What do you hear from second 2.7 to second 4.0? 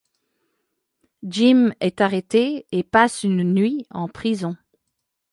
et passe une nuit